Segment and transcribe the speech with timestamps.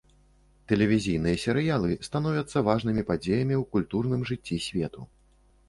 [0.69, 5.01] Тэлевізійныя серыялы становяцца важнымі падзеямі ў культурным жыцці свету.